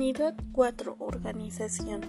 [0.00, 0.96] Unidad 4.
[0.98, 2.00] Organización.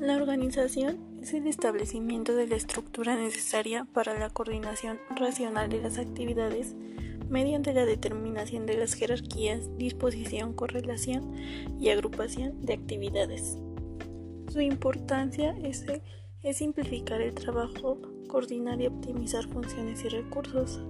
[0.00, 5.96] La organización es el establecimiento de la estructura necesaria para la coordinación racional de las
[5.96, 6.74] actividades
[7.30, 11.36] mediante la determinación de las jerarquías, disposición, correlación
[11.78, 13.56] y agrupación de actividades.
[14.48, 15.86] Su importancia es,
[16.42, 20.80] es simplificar el trabajo, coordinar y optimizar funciones y recursos,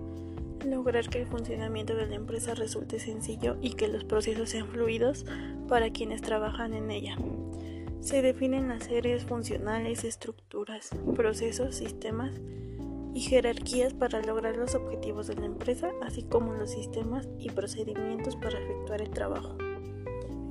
[0.64, 5.25] lograr que el funcionamiento de la empresa resulte sencillo y que los procesos sean fluidos
[5.68, 7.16] para quienes trabajan en ella.
[8.00, 12.32] Se definen las áreas funcionales, estructuras, procesos, sistemas
[13.14, 18.36] y jerarquías para lograr los objetivos de la empresa, así como los sistemas y procedimientos
[18.36, 19.57] para efectuar el trabajo.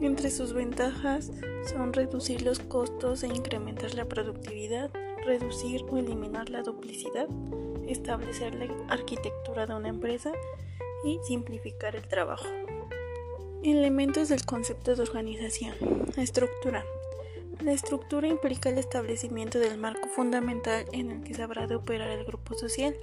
[0.01, 1.31] Entre sus ventajas
[1.65, 4.91] son reducir los costos e incrementar la productividad,
[5.25, 7.27] reducir o eliminar la duplicidad,
[7.89, 10.31] establecer la arquitectura de una empresa
[11.03, 12.45] y simplificar el trabajo.
[13.63, 15.73] Elementos del concepto de organización.
[16.15, 16.85] Estructura.
[17.63, 22.09] La estructura implica el establecimiento del marco fundamental en el que se habrá de operar
[22.09, 22.95] el grupo social.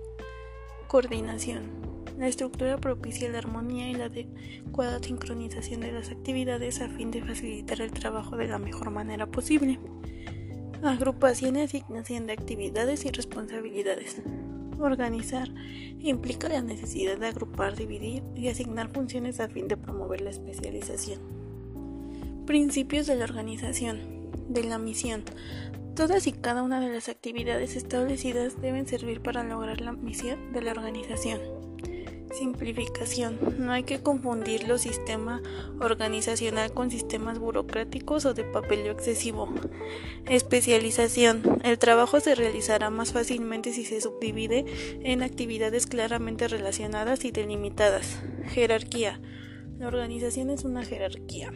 [0.86, 1.94] Coordinación.
[2.18, 7.22] La estructura propicia la armonía y la adecuada sincronización de las actividades a fin de
[7.22, 9.80] facilitar el trabajo de la mejor manera posible.
[10.84, 14.22] Agrupación y asignación de actividades y responsabilidades.
[14.78, 15.48] Organizar
[16.00, 21.20] implica la necesidad de agrupar, dividir y asignar funciones a fin de promover la especialización.
[22.46, 24.30] Principios de la organización.
[24.48, 25.24] De la misión.
[25.94, 30.62] Todas y cada una de las actividades establecidas deben servir para lograr la misión de
[30.62, 31.63] la organización.
[32.34, 33.38] Simplificación.
[33.58, 35.40] No hay que confundir los sistemas
[35.80, 39.48] organizacional con sistemas burocráticos o de papeleo excesivo.
[40.28, 41.42] Especialización.
[41.62, 44.64] El trabajo se realizará más fácilmente si se subdivide
[45.04, 48.18] en actividades claramente relacionadas y delimitadas.
[48.46, 49.20] Jerarquía.
[49.78, 51.52] La organización es una jerarquía.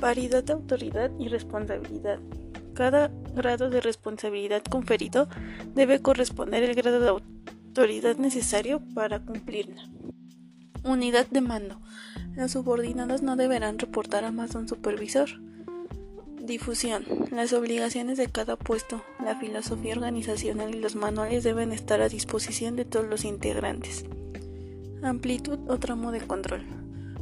[0.00, 2.18] Paridad de autoridad y responsabilidad.
[2.74, 5.28] Cada grado de responsabilidad conferido
[5.74, 7.31] debe corresponder al grado de autoridad
[7.72, 9.88] autoridad necesario para cumplirla.
[10.84, 11.80] Unidad de mando.
[12.36, 15.30] Los subordinados no deberán reportar a más de un supervisor.
[16.38, 17.02] Difusión.
[17.30, 22.76] Las obligaciones de cada puesto, la filosofía organizacional y los manuales deben estar a disposición
[22.76, 24.04] de todos los integrantes.
[25.02, 26.66] Amplitud o tramo de control.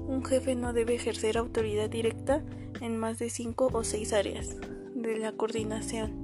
[0.09, 2.43] Un jefe no debe ejercer autoridad directa
[2.81, 4.57] en más de cinco o seis áreas
[4.97, 6.20] de la coordinación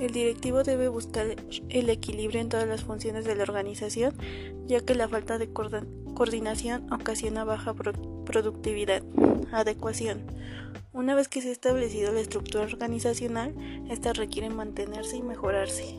[0.00, 1.36] el directivo debe buscar
[1.68, 4.14] el equilibrio en todas las funciones de la organización,
[4.66, 9.02] ya que la falta de coordinación ocasiona baja productividad.
[9.52, 10.22] Adecuación.
[10.92, 13.54] Una vez que se ha establecido la estructura organizacional,
[13.90, 15.96] esta requiere mantenerse y mejorarse.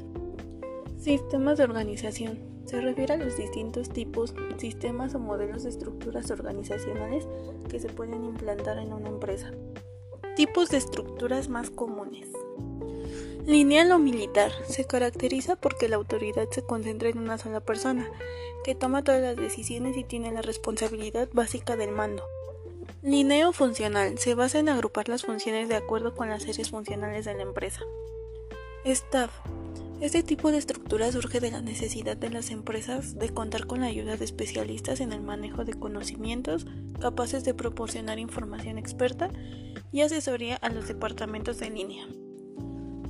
[0.99, 2.39] Sistemas de organización.
[2.65, 7.27] Se refiere a los distintos tipos, sistemas o modelos de estructuras organizacionales
[7.69, 9.51] que se pueden implantar en una empresa.
[10.35, 12.27] Tipos de estructuras más comunes.
[13.45, 18.07] Lineal o militar se caracteriza porque la autoridad se concentra en una sola persona,
[18.63, 22.23] que toma todas las decisiones y tiene la responsabilidad básica del mando.
[23.01, 27.33] Lineo funcional se basa en agrupar las funciones de acuerdo con las series funcionales de
[27.33, 27.81] la empresa.
[28.85, 29.31] Staff.
[30.01, 33.87] Este tipo de estructura surge de la necesidad de las empresas de contar con la
[33.87, 36.67] ayuda de especialistas en el manejo de conocimientos
[36.99, 39.31] capaces de proporcionar información experta
[39.91, 42.07] y asesoría a los departamentos de línea.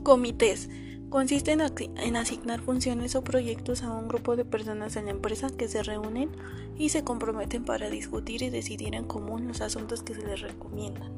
[0.04, 0.68] Comités.
[1.10, 5.68] Consiste en, asignar funciones o proyectos a un grupo de personas en la empresa que
[5.68, 6.32] se reúnen
[6.76, 11.12] y se comprometen para discutir y decidir en común los asuntos que se les recomiendan.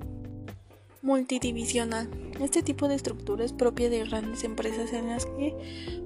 [1.02, 2.10] Multidivisional.
[2.42, 5.56] Este tipo de estructura es propia de grandes empresas en las que,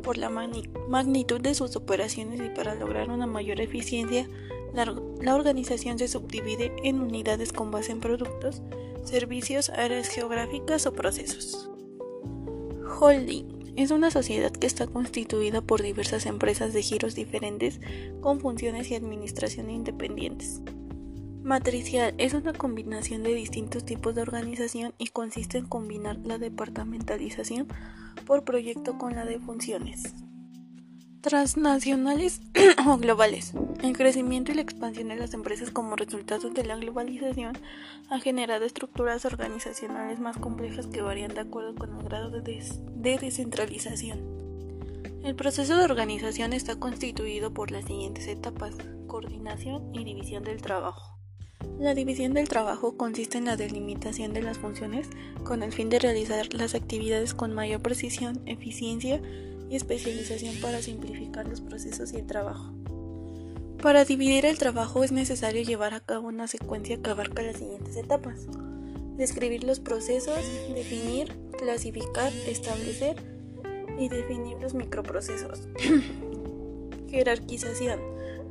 [0.03, 4.27] por la magnitud de sus operaciones y para lograr una mayor eficiencia,
[4.73, 8.61] la organización se subdivide en unidades con base en productos,
[9.03, 11.71] servicios, áreas geográficas o procesos.
[12.99, 17.79] Holding es una sociedad que está constituida por diversas empresas de giros diferentes
[18.21, 20.61] con funciones y administración independientes.
[21.43, 27.67] Matricial es una combinación de distintos tipos de organización y consiste en combinar la departamentalización
[28.25, 30.15] por proyecto con la de funciones
[31.27, 32.39] transnacionales
[32.87, 33.51] o globales.
[33.83, 37.57] El crecimiento y la expansión de las empresas como resultado de la globalización
[38.09, 42.63] ha generado estructuras organizacionales más complejas que varían de acuerdo con el grado de,
[43.19, 44.19] descentralización.
[45.21, 48.75] El proceso de organización está constituido por las siguientes etapas,
[49.07, 51.19] coordinación y división del trabajo.
[51.77, 55.09] La división del trabajo consiste en la delimitación de las funciones
[55.43, 59.19] con el fin de realizar las actividades con mayor precisión, eficiencia
[59.69, 62.73] y especialización para simplificar los procesos y el trabajo.
[63.81, 67.95] Para dividir el trabajo es necesario llevar a cabo una secuencia que abarca las siguientes
[67.95, 68.47] etapas.
[69.17, 70.37] describir los procesos,
[70.75, 73.15] definir, clasificar, establecer
[73.97, 75.67] y definir los microprocesos.
[77.09, 77.99] Jerarquización.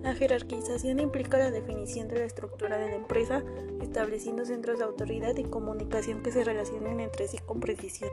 [0.03, 3.43] La jerarquización implica la definición de la estructura de la empresa,
[3.81, 8.11] estableciendo centros de autoridad y comunicación que se relacionen entre sí con precisión.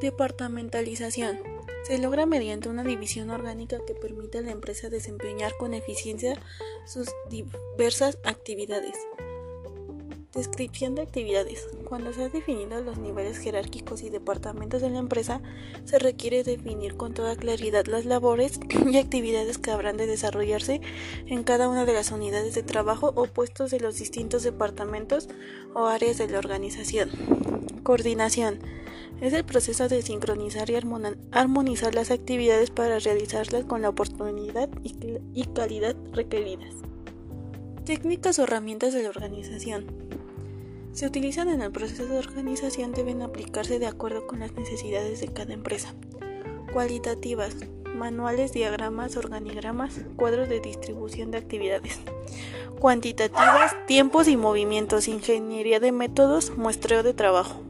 [0.00, 1.53] Departamentalización.
[1.84, 6.40] Se logra mediante una división orgánica que permite a la empresa desempeñar con eficiencia
[6.86, 8.96] sus diversas actividades.
[10.34, 11.68] Descripción de actividades.
[11.84, 15.40] Cuando se han definido los niveles jerárquicos y departamentos de la empresa,
[15.84, 18.58] se requiere definir con toda claridad las labores
[18.90, 20.80] y actividades que habrán de desarrollarse
[21.26, 25.28] en cada una de las unidades de trabajo o puestos de los distintos departamentos
[25.72, 27.10] o áreas de la organización.
[27.84, 28.58] Coordinación.
[29.20, 30.74] Es el proceso de sincronizar y
[31.30, 36.74] armonizar las actividades para realizarlas con la oportunidad y calidad requeridas.
[37.84, 40.14] Técnicas o herramientas de la organización
[40.94, 45.28] se utilizan en el proceso de organización deben aplicarse de acuerdo con las necesidades de
[45.28, 45.92] cada empresa.
[46.72, 47.56] Cualitativas,
[47.94, 51.98] manuales, diagramas, organigramas, cuadros de distribución de actividades.
[52.78, 57.60] Cuantitativas, tiempos y movimientos, ingeniería de métodos, muestreo de trabajo.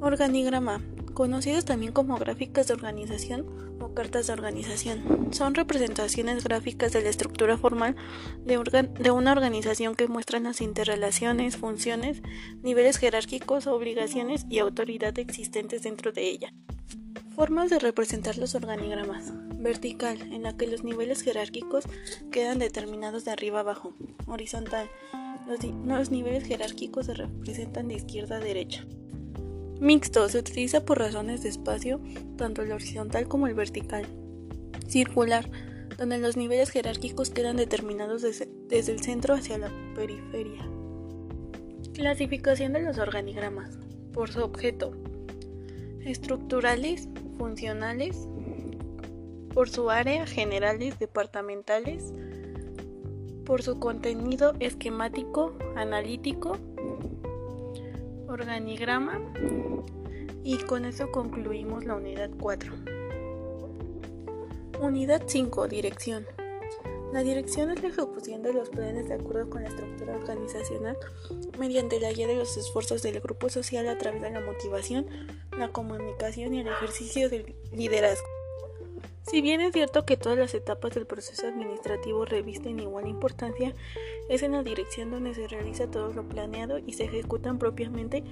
[0.00, 0.82] Organigrama,
[1.16, 3.46] conocidos también como gráficas de organización
[3.80, 5.30] o cartas de organización.
[5.32, 7.96] Son representaciones gráficas de la estructura formal
[8.44, 12.20] de, una organización que muestran las interrelaciones, funciones,
[12.62, 16.52] niveles jerárquicos, obligaciones y autoridad existentes dentro de ella.
[17.34, 19.32] Formas de representar los organigramas.
[19.58, 21.84] Vertical, en la que los niveles jerárquicos
[22.30, 23.94] quedan determinados de arriba abajo.
[24.26, 24.90] Horizontal,
[25.86, 28.84] los niveles jerárquicos se representan de izquierda a derecha.
[29.80, 32.00] Mixto se utiliza por razones de espacio,
[32.36, 34.06] tanto el horizontal como el vertical.
[34.88, 35.50] Circular,
[35.98, 40.66] donde los niveles jerárquicos quedan determinados desde, el centro hacia la periferia.
[41.92, 43.78] Clasificación de los organigramas
[44.12, 44.92] por su objeto.
[46.04, 48.28] Estructurales, funcionales,
[49.52, 52.12] por su área, generales, departamentales,
[53.44, 56.58] por su contenido esquemático, analítico,
[58.28, 59.20] organigrama
[60.42, 62.72] y con eso concluimos la unidad 4.
[64.80, 65.68] Unidad 5.
[65.68, 66.26] Dirección.
[67.12, 70.98] La dirección es la ejecución de los planes de acuerdo con la estructura organizacional
[71.58, 75.06] mediante la guía de los esfuerzos del grupo social a través de la motivación,
[75.56, 78.35] la comunicación y el ejercicio del liderazgo.
[79.28, 83.74] Si bien es cierto que todas las etapas del proceso administrativo revisten igual importancia,
[84.28, 88.22] es en la dirección donde se realiza todo lo planeado y se ejecutan propiamente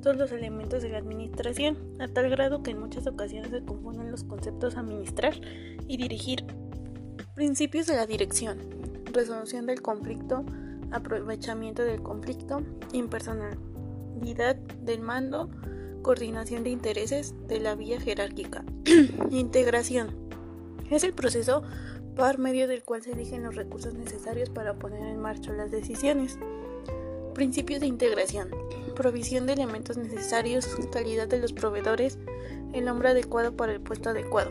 [0.00, 4.12] todos los elementos de la administración, a tal grado que en muchas ocasiones se confunden
[4.12, 5.34] los conceptos administrar
[5.88, 6.44] y dirigir.
[7.34, 8.58] Principios de la dirección.
[9.12, 10.44] Resolución del conflicto,
[10.92, 12.62] aprovechamiento del conflicto,
[12.92, 15.50] impersonalidad del mando,
[16.02, 18.64] coordinación de intereses de la vía jerárquica.
[19.30, 20.23] Integración
[20.90, 21.62] es el proceso
[22.16, 26.38] por medio del cual se eligen los recursos necesarios para poner en marcha las decisiones.
[27.34, 28.50] Principios de integración.
[28.94, 32.18] Provisión de elementos necesarios, calidad de los proveedores,
[32.72, 34.50] el nombre adecuado para el puesto adecuado.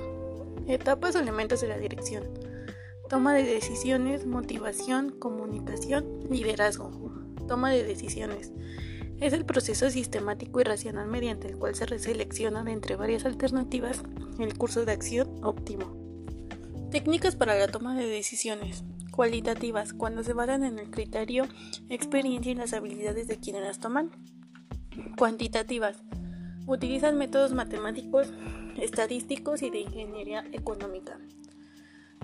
[0.68, 2.26] Etapas o elementos de la dirección.
[3.08, 6.92] Toma de decisiones, motivación, comunicación, liderazgo.
[7.48, 8.52] Toma de decisiones.
[9.22, 14.04] Es el proceso sistemático y racional mediante el cual se selecciona de entre varias alternativas
[14.40, 16.03] el curso de acción óptimo.
[16.94, 18.84] Técnicas para la toma de decisiones.
[19.10, 21.48] Cualitativas, cuando se basan en el criterio,
[21.90, 24.12] experiencia y las habilidades de quienes las toman.
[25.18, 25.98] Cuantitativas,
[26.68, 28.32] utilizan métodos matemáticos,
[28.78, 31.18] estadísticos y de ingeniería económica.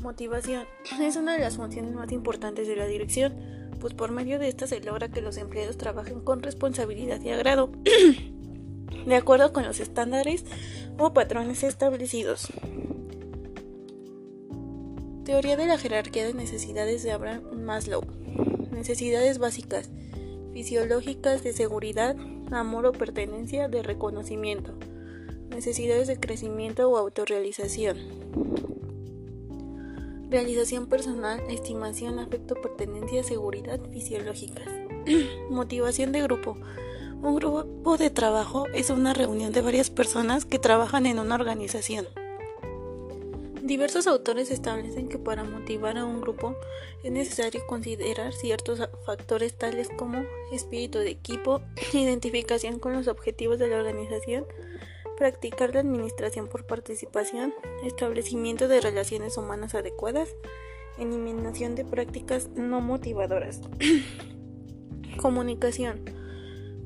[0.03, 0.67] Motivación
[1.01, 3.33] es una de las funciones más importantes de la dirección,
[3.79, 7.71] pues por medio de esta se logra que los empleados trabajen con responsabilidad y agrado,
[9.07, 10.45] de acuerdo con los estándares
[10.99, 12.51] o patrones establecidos.
[15.29, 18.01] Teoría de la jerarquía de necesidades de Abraham Maslow.
[18.71, 19.91] Necesidades básicas,
[20.53, 22.15] fisiológicas de seguridad,
[22.49, 24.73] amor o pertenencia, de reconocimiento.
[25.51, 27.99] Necesidades de crecimiento o autorrealización.
[30.31, 34.67] Realización personal, estimación, afecto, pertenencia, seguridad fisiológicas.
[35.51, 36.57] Motivación de grupo.
[37.21, 42.07] Un grupo de trabajo es una reunión de varias personas que trabajan en una organización.
[43.69, 46.55] Diversos autores establecen que para motivar a un grupo
[47.03, 51.61] es necesario considerar ciertos factores tales como espíritu de equipo,
[51.93, 54.47] identificación con los objetivos de la organización,
[55.19, 57.53] practicar la administración por participación,
[57.85, 60.29] establecimiento de relaciones humanas adecuadas,
[60.97, 63.61] eliminación de prácticas no motivadoras.
[65.21, 66.18] Comunicación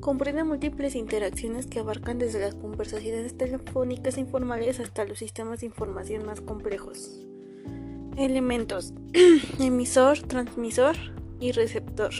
[0.04, 6.26] Comprende múltiples interacciones que abarcan desde las conversaciones telefónicas informales hasta los sistemas de información
[6.26, 7.24] más complejos.
[8.18, 8.92] Elementos.
[9.58, 10.94] Emisor, transmisor
[11.40, 12.12] y receptor.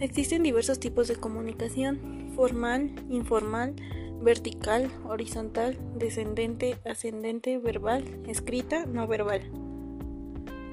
[0.00, 3.74] Existen diversos tipos de comunicación, formal, informal,
[4.20, 9.40] vertical, horizontal, descendente, ascendente, verbal, escrita, no verbal.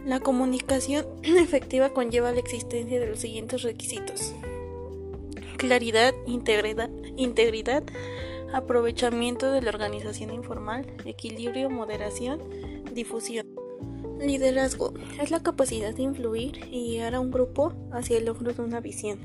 [0.05, 4.35] La comunicación efectiva conlleva la existencia de los siguientes requisitos
[5.59, 7.83] claridad, integridad,
[8.53, 12.39] aprovechamiento de la organización informal, equilibrio, moderación,
[12.93, 13.45] difusión.
[14.21, 18.61] Liderazgo es la capacidad de influir y guiar a un grupo hacia el logro de
[18.61, 19.19] una visión.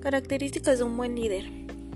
[0.00, 1.44] Características de un buen líder.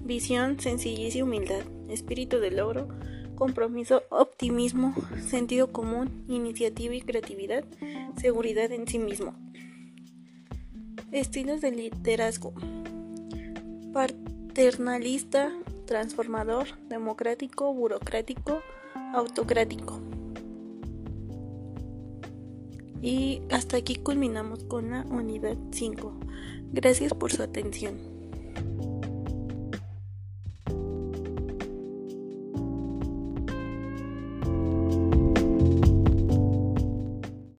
[0.05, 2.89] Visión, sencillez y humildad, espíritu de logro,
[3.37, 4.95] compromiso, optimismo,
[5.27, 7.65] sentido común, iniciativa y creatividad,
[8.21, 9.35] seguridad en sí mismo.
[11.11, 12.53] Estilos de liderazgo
[14.59, 15.53] paternalista,
[15.87, 18.61] transformador, democrático, burocrático,
[19.15, 20.01] autocrático.
[23.01, 26.13] Y hasta aquí culminamos con la unidad 5.
[26.73, 28.18] Gracias por su atención.